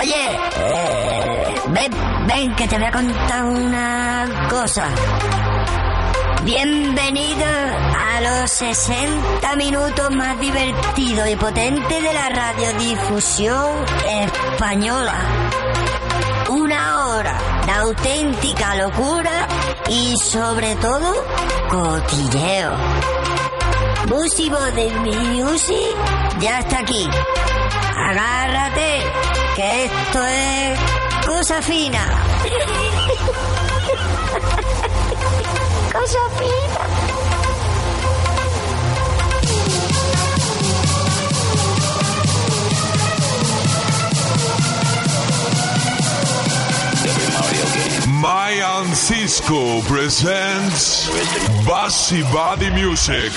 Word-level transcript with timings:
Oye, 0.00 0.14
eh, 0.14 1.54
ven, 1.70 1.92
ven, 2.28 2.54
que 2.54 2.68
te 2.68 2.76
voy 2.76 2.86
a 2.86 2.92
contar 2.92 3.44
una 3.44 4.46
cosa. 4.48 4.86
Bienvenido 6.44 7.44
a 7.44 8.20
los 8.20 8.50
60 8.50 9.56
minutos 9.56 10.10
más 10.12 10.38
divertidos 10.38 11.28
y 11.28 11.34
potentes 11.34 12.02
de 12.02 12.12
la 12.12 12.28
radiodifusión 12.28 13.84
española. 14.08 15.14
Una 16.48 17.06
hora 17.08 17.38
de 17.66 17.72
auténtica 17.72 18.76
locura 18.76 19.48
y 19.88 20.16
sobre 20.16 20.76
todo 20.76 21.12
cotilleo. 21.70 22.72
Busi 24.06 24.48
de 24.48 24.90
Music 25.00 25.96
ya 26.38 26.60
está 26.60 26.78
aquí. 26.78 27.08
Agárrate, 28.06 29.02
que 29.56 29.84
esto 29.84 30.24
es 30.24 30.78
cosa 31.26 31.60
fina. 31.60 32.06
cosa 35.92 36.18
fina. 36.38 36.78
Mayan 48.20 48.94
Cisco 48.96 49.80
presents 49.82 51.08
Bassy 51.66 52.22
Body 52.32 52.70
Music. 52.70 53.32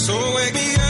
So 0.00 0.14
wake 0.34 0.54
me 0.54 0.74
up 0.76 0.89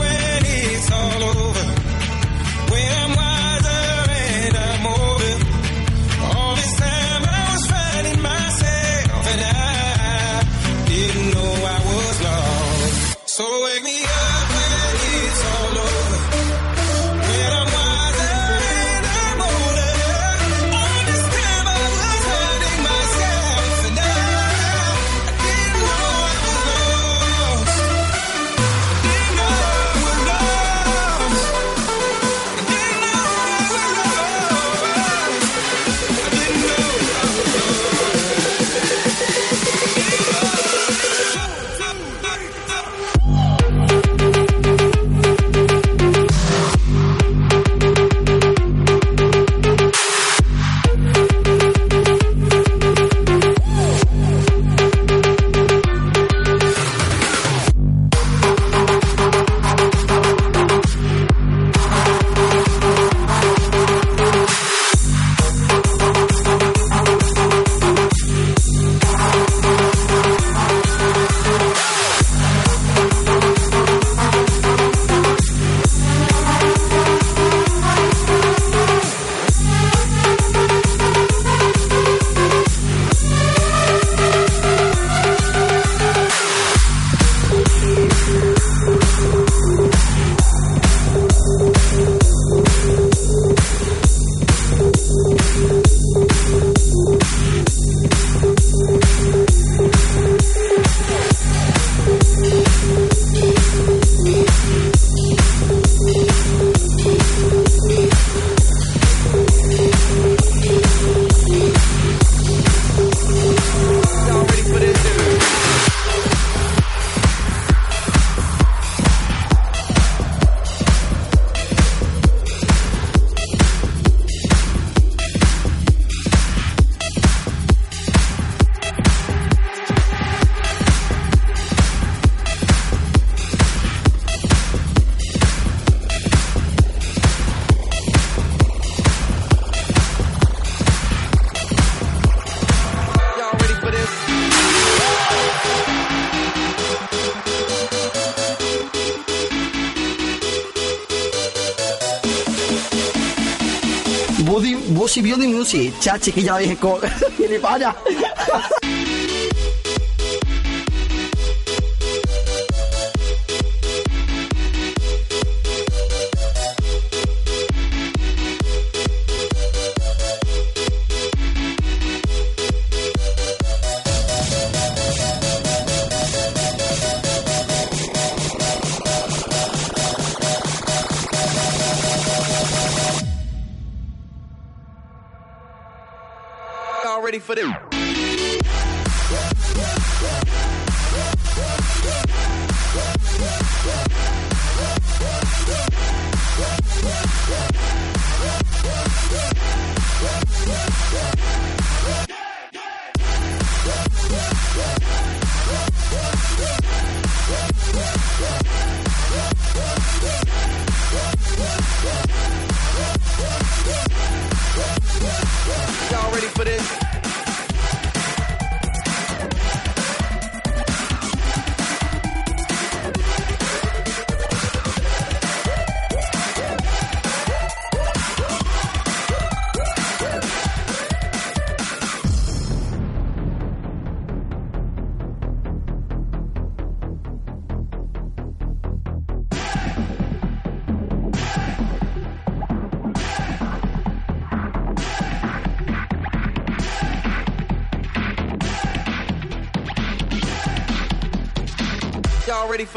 Bossy 155.21 155.33
Beauty 155.33 155.47
Music, 155.47 155.99
cha 155.99 156.17
chiquilla 156.17 156.57
dije 156.57 156.75
con 156.77 156.99
gilipollas. 157.37 157.95
Y'all 158.51 158.80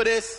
this 0.04 0.33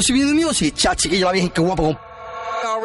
Bossy 0.00 0.14
Beauty 0.14 0.32
Music, 0.32 0.74
cha 0.74 0.94
chiquilla 0.94 1.26
la 1.26 1.32
vieja 1.32 1.50
que 1.50 1.60
guapo. 1.60 1.94
Con 2.62 2.80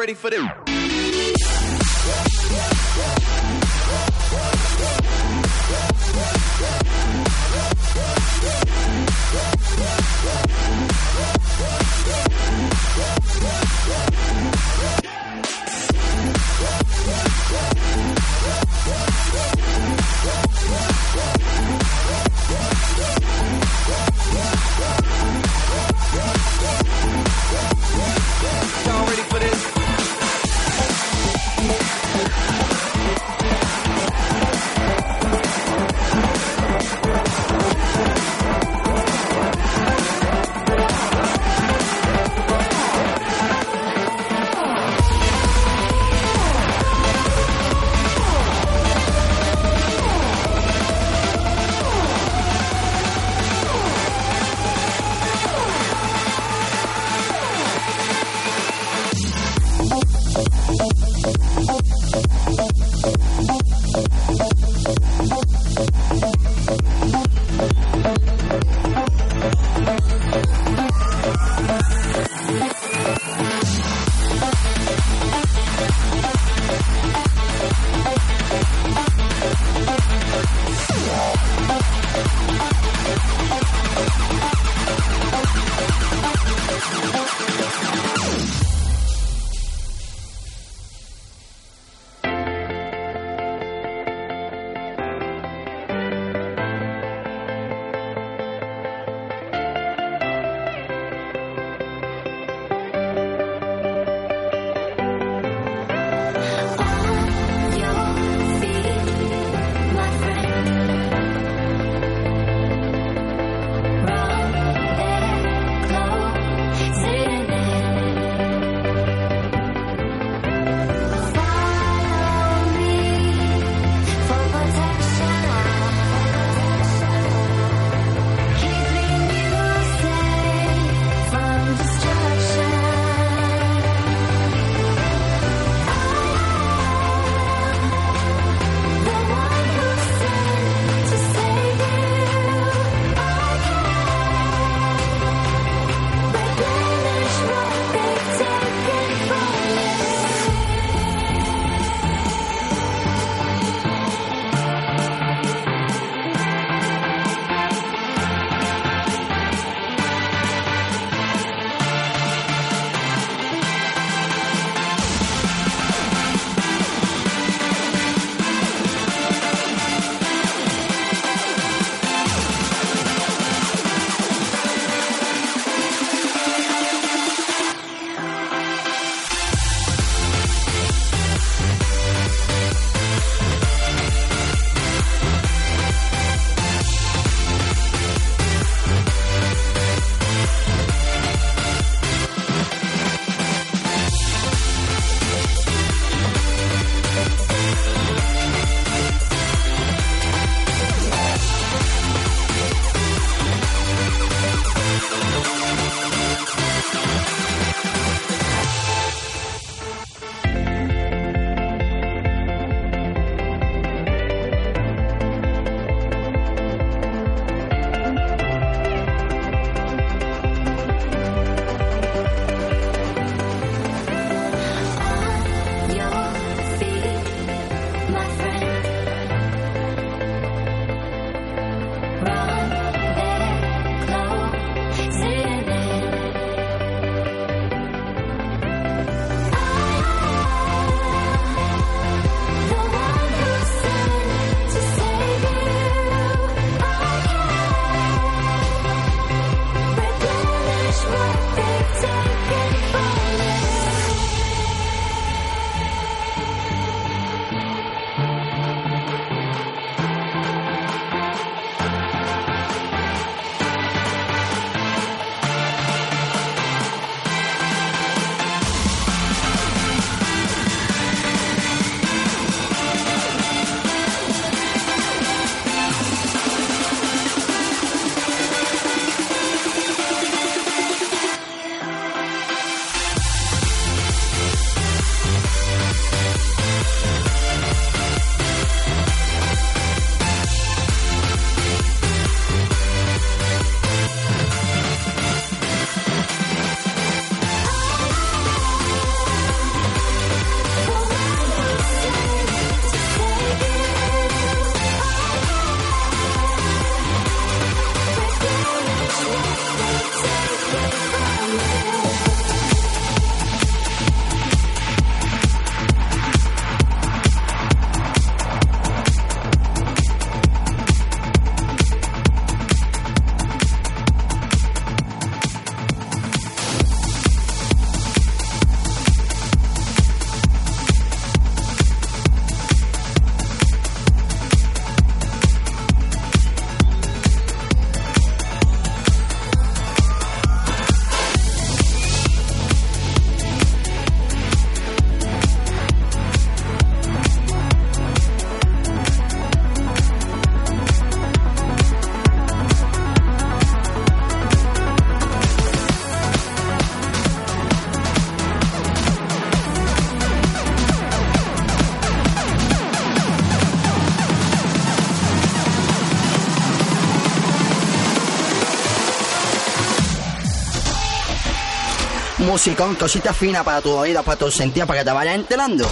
musicón, 372.56 372.94
cositas 372.94 373.36
finas 373.36 373.62
para 373.64 373.82
tu 373.82 373.90
oído, 373.90 374.22
para 374.22 374.38
tus 374.38 374.54
sentidos, 374.54 374.86
para 374.86 375.00
que 375.00 375.04
te 375.04 375.12
vayas 375.12 375.34
enterando. 375.34 375.86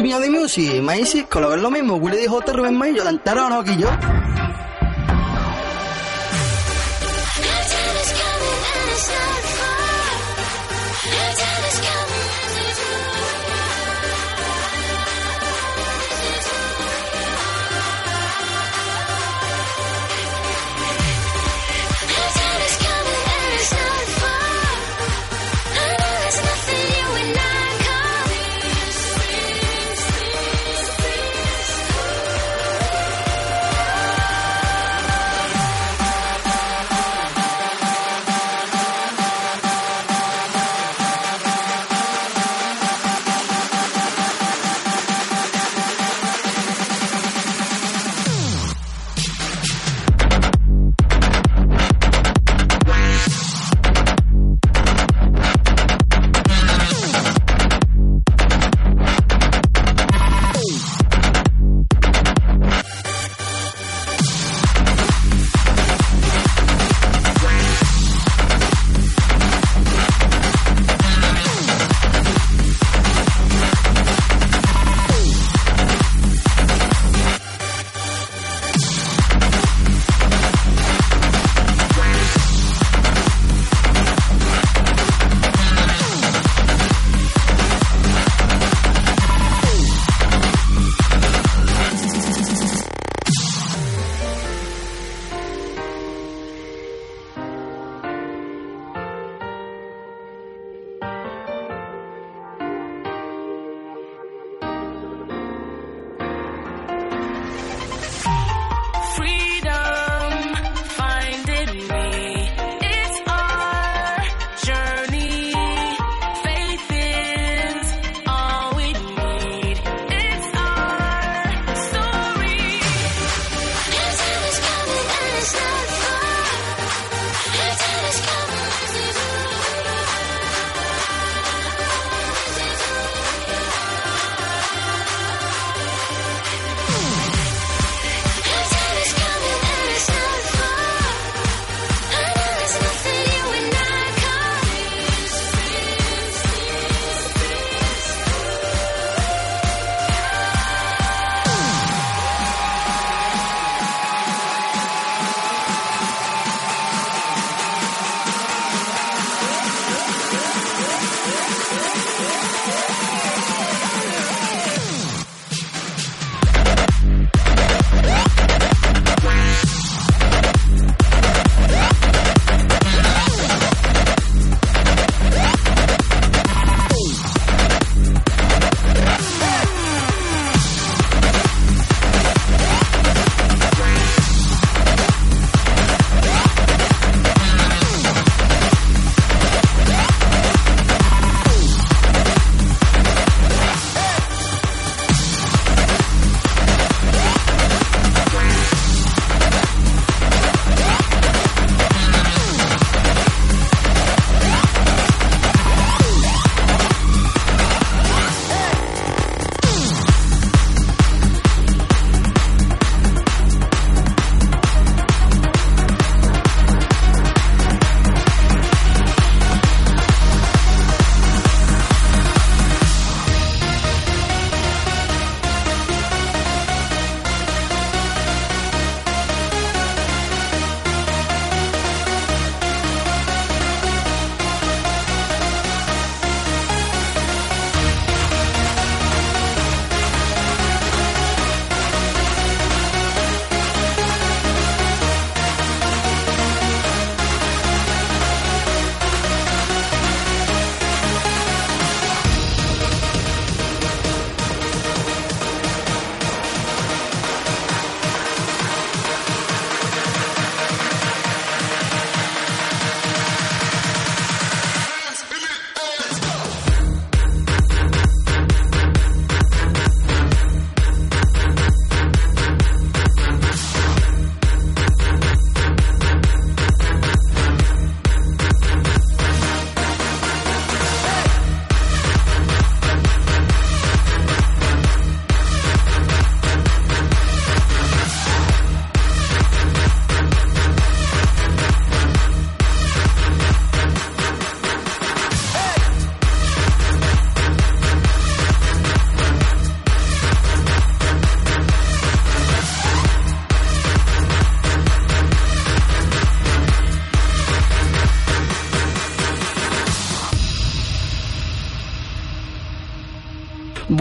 Music, 0.00 0.80
ma 0.80 0.94
sì, 1.04 1.26
quello 1.28 1.52
è 1.52 1.56
lo 1.56 1.70
mismo, 1.70 1.98
quelli 1.98 2.18
di 2.18 2.26
J. 2.26 2.50
Rubén 2.52 2.74
Mayo, 2.74 3.02
cantaron 3.02 3.52
aquí 3.52 3.74
yo. 3.76 4.37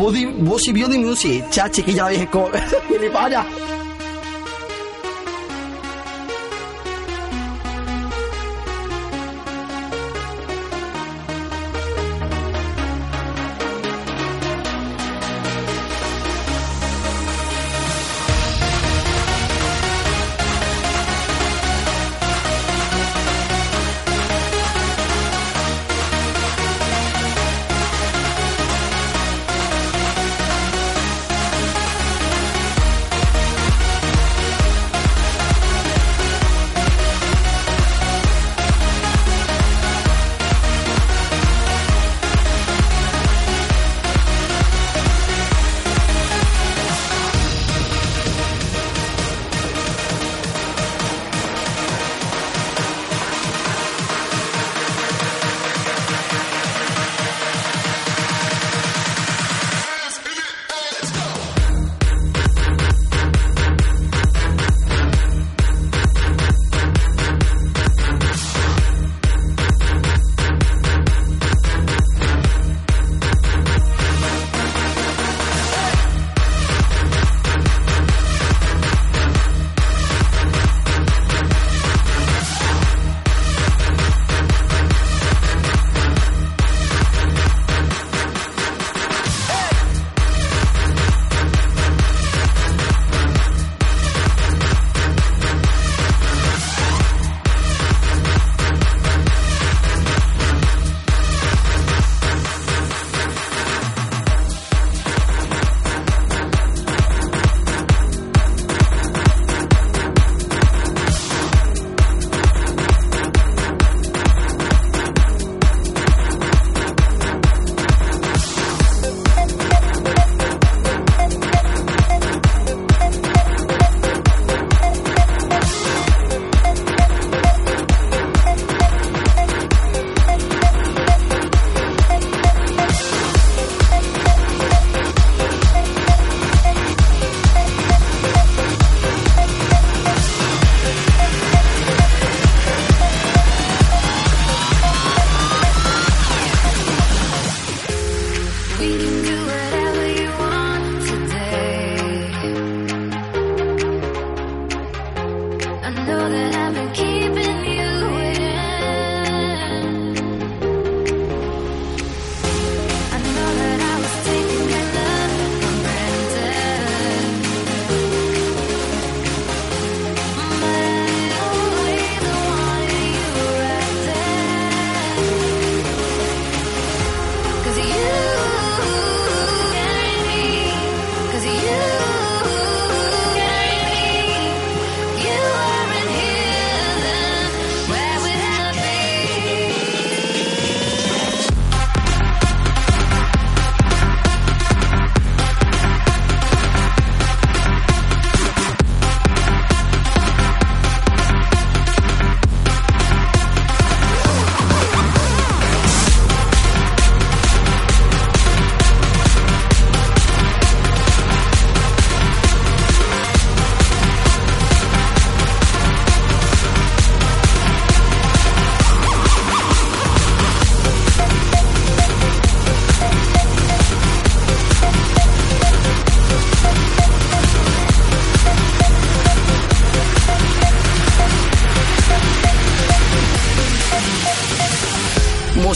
Body, 0.07 0.25
Bossy 0.25 0.71
Beauty 0.71 0.99
Music, 0.99 1.43
chachi, 1.51 1.83
que 1.83 1.93
ya 1.93 2.09
la 2.09 3.45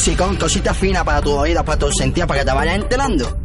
dije 0.05 0.17
con... 0.17 0.31
¡Gilipollas! 0.31 0.31
musicón, 0.31 0.35
cosita 0.37 0.73
fina 0.73 1.03
para 1.03 1.21
tu 1.21 1.31
oído, 1.31 1.63
para 1.63 1.77
tus 1.77 1.95
sentidos, 1.95 2.27
para 2.27 2.39
que 2.39 2.45
te 2.45 2.53
vayas 2.53 2.75
enterando. 2.75 3.40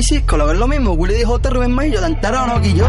y 0.00 0.02
Cisco, 0.02 0.36
lo 0.36 0.52
lo 0.52 0.66
mismo. 0.66 0.92
Willy 0.92 1.14
dijo, 1.14 1.38
Rubén 1.38 1.72
Mayo, 1.72 2.00
tan 2.00 2.20
tarado 2.20 2.46
no 2.46 2.62
que 2.62 2.72
yo. 2.72 2.86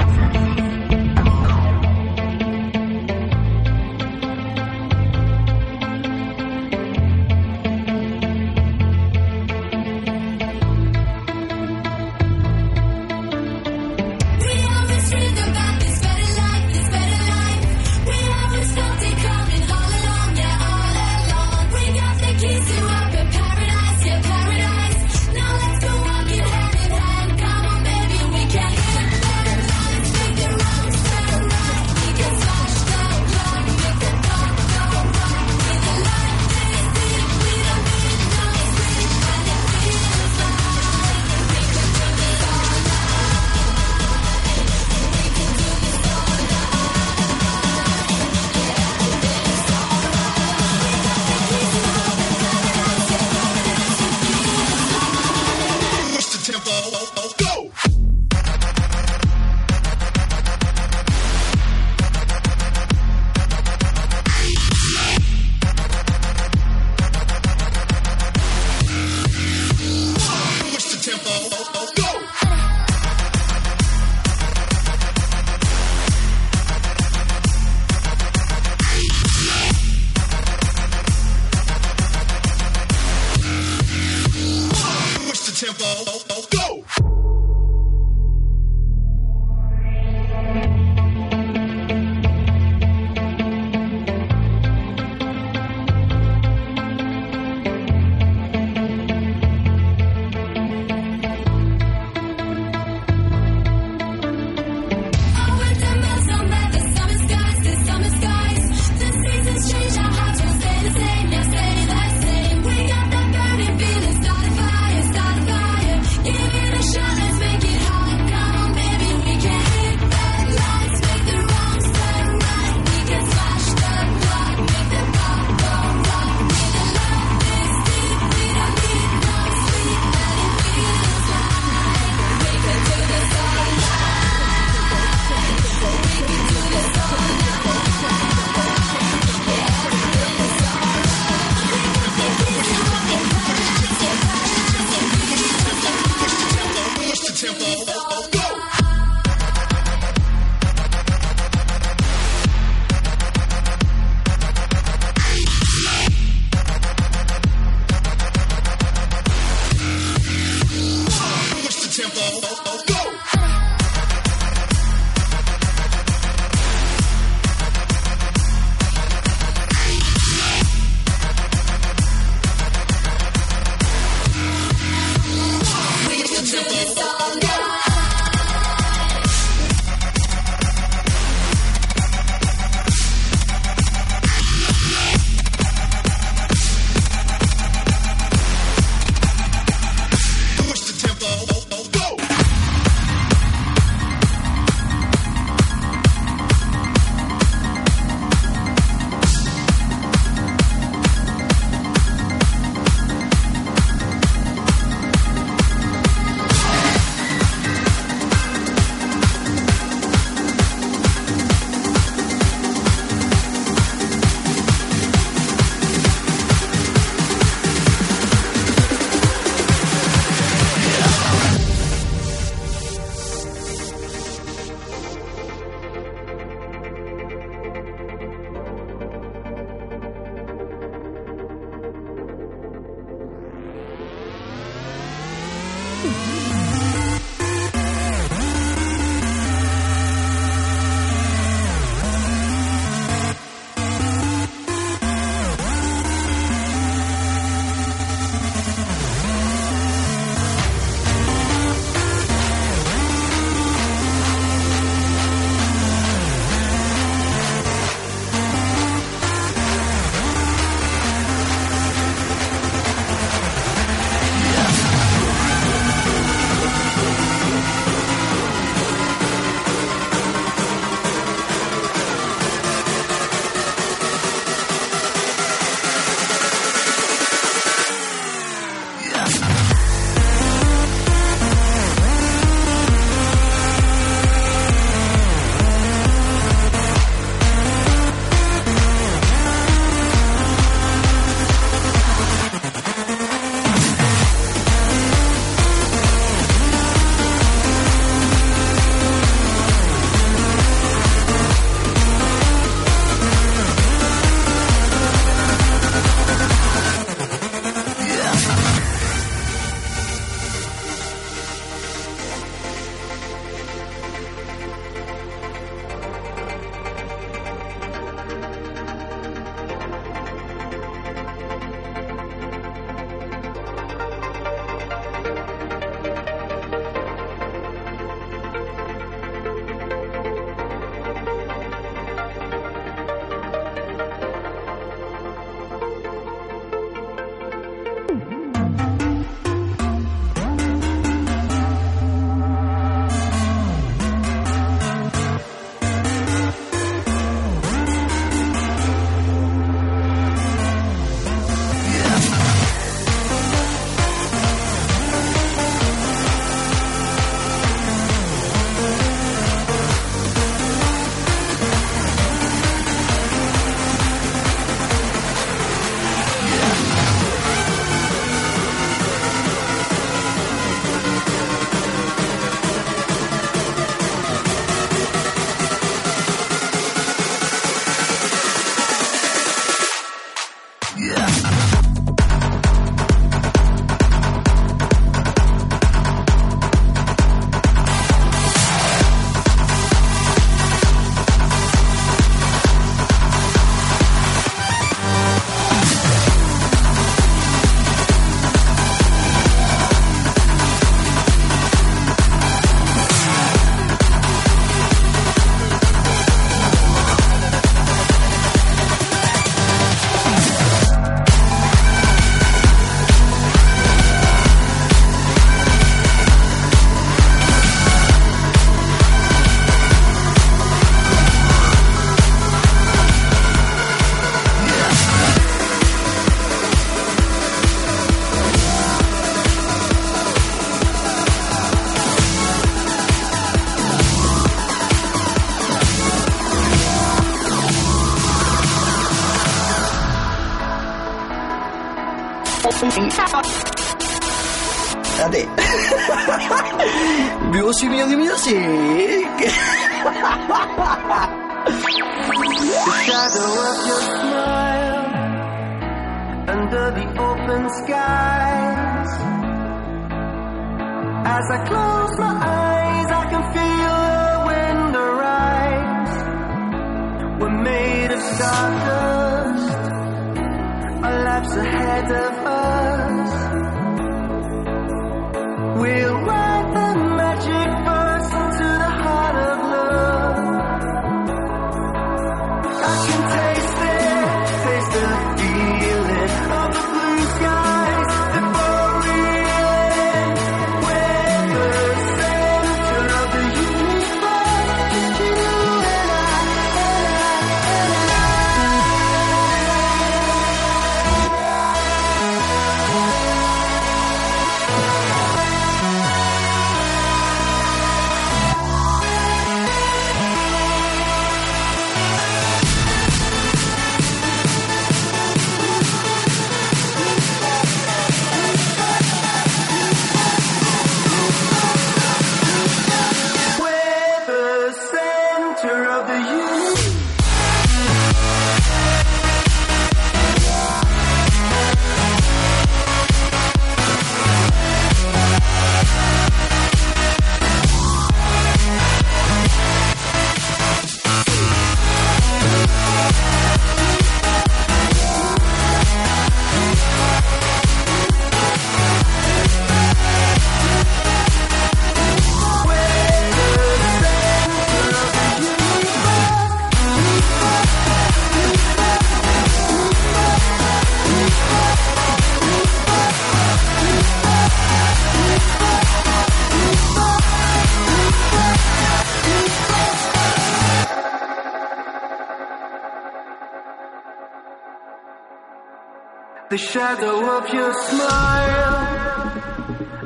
The 576.51 576.57
shadow 576.57 577.37
of 577.37 577.53
your 577.53 577.73
smile 577.73 578.75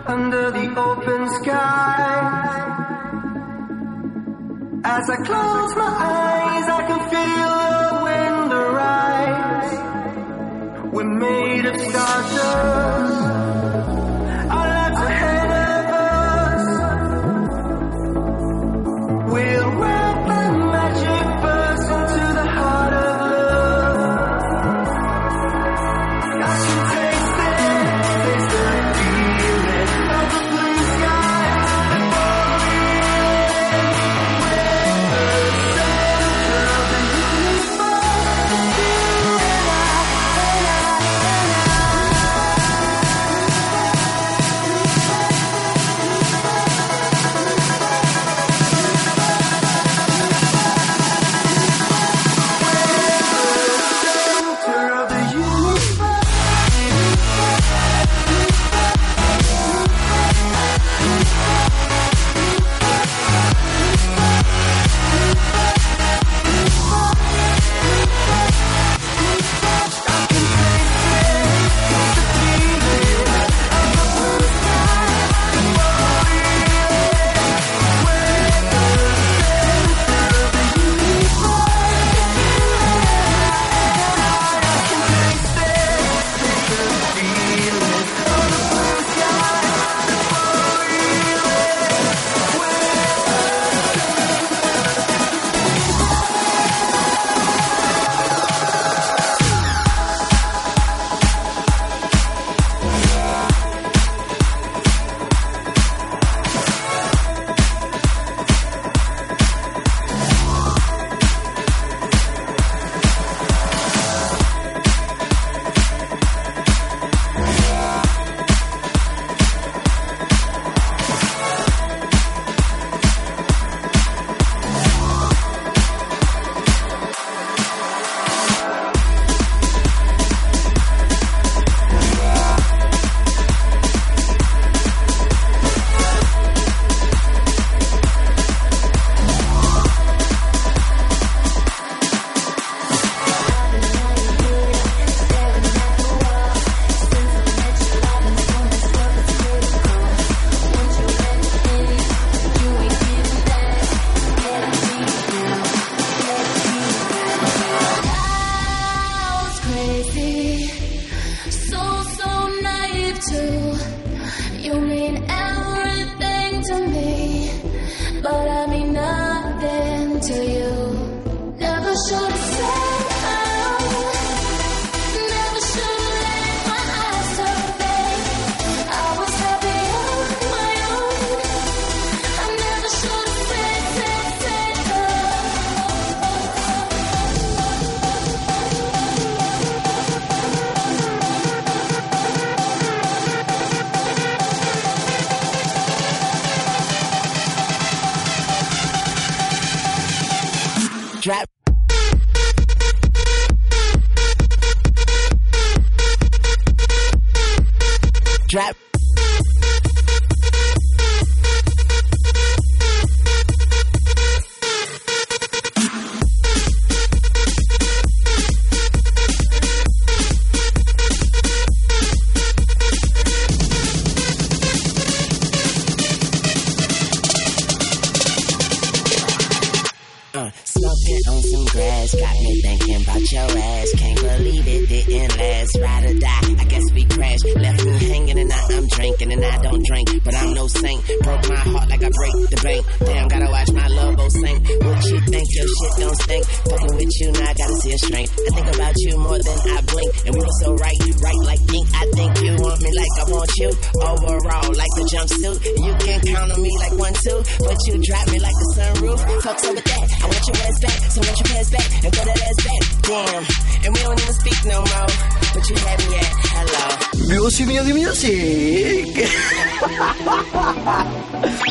under 0.05 0.51
the 0.51 0.75
open 0.79 1.27
sky. 1.41 2.21
As 4.83 5.09
I 5.09 5.15
close 5.25 5.75
my 5.75 5.95
eyes, 6.13 6.69
I 6.69 6.81
can 6.85 6.99
feel 7.09 7.49
the 7.81 7.97
wind 8.05 8.53
arise. 8.53 9.73
We're 10.93 11.15
made 11.17 11.65
of 11.65 11.81
stardust. 11.81 13.34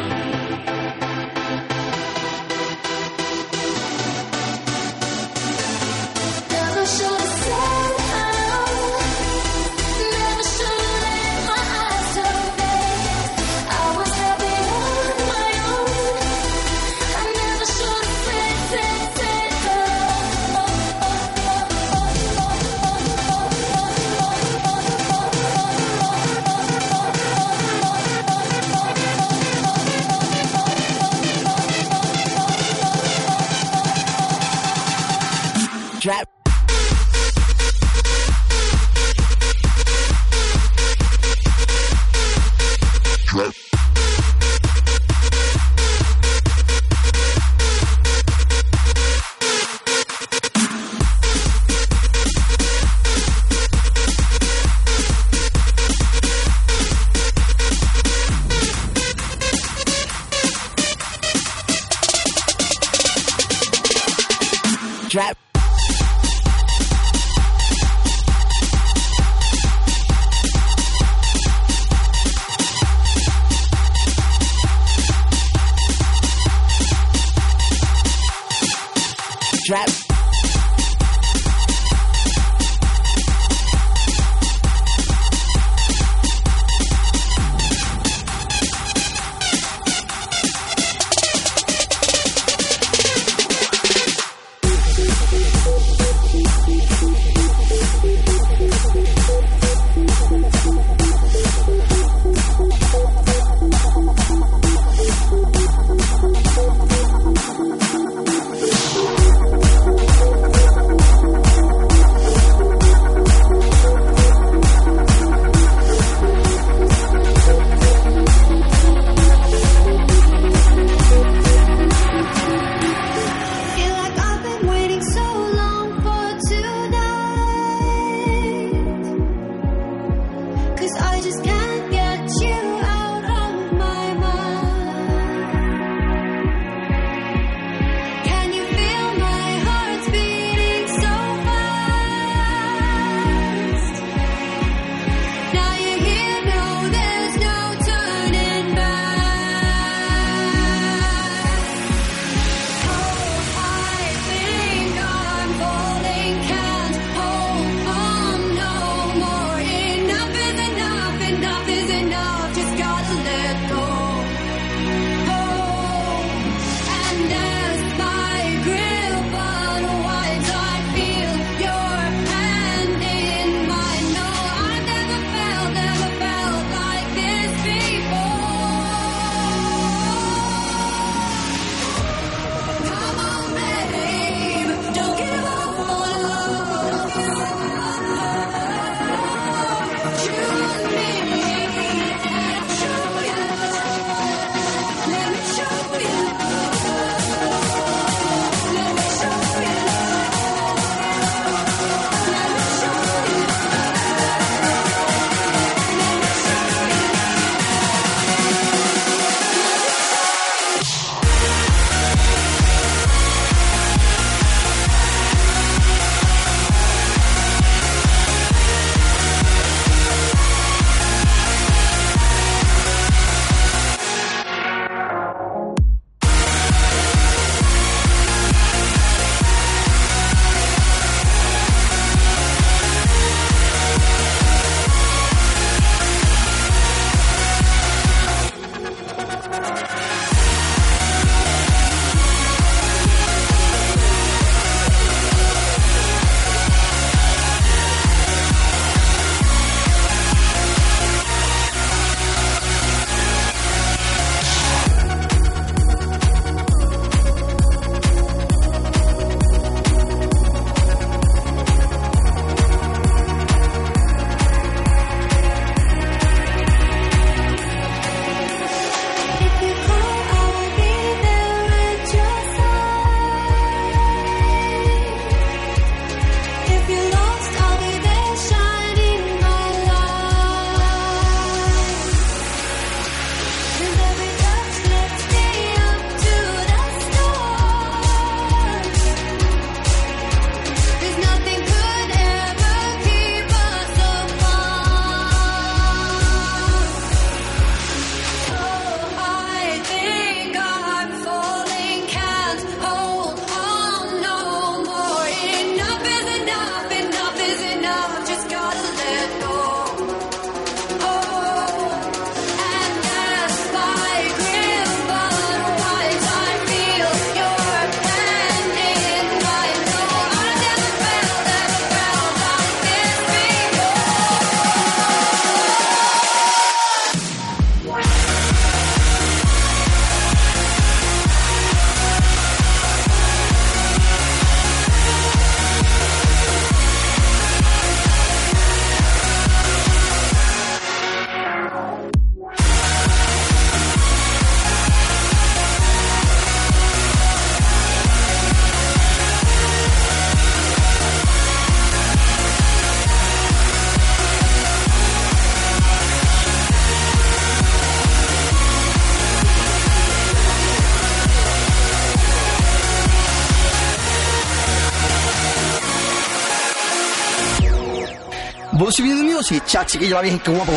y 369.52 369.60
Chachi, 369.62 369.98
que 370.00 370.08
yo 370.08 370.16
la 370.16 370.22
bien 370.22 370.39
que 370.39 370.52
guapo. 370.52 370.74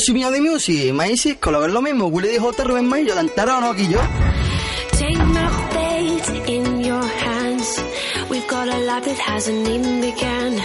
Rosimino 0.00 0.30
de 0.30 0.40
Music, 0.40 0.94
My 0.94 1.14
Cisco, 1.14 1.50
lo 1.50 1.66
es 1.66 1.70
lo 1.70 1.82
mismo, 1.82 2.06
Willy 2.06 2.28
DJ, 2.28 2.64
Rubén 2.64 2.88
Maillo, 2.88 3.14
Lantarón, 3.14 3.78
y 3.78 3.86
yo. 3.86 4.00
Take 4.92 5.22
my 5.26 5.46
fate 5.72 6.50
in 6.50 6.80
your 6.82 7.04
hands. 7.04 7.84
We've 8.30 8.48
got 8.48 8.66
a 8.68 8.78
life 8.78 9.04
that 9.04 9.18
hasn't 9.18 9.68
even 9.68 10.00
begun. 10.00 10.58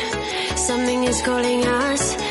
Something 0.55 1.03
is 1.03 1.21
calling 1.21 1.65
us. 1.65 2.24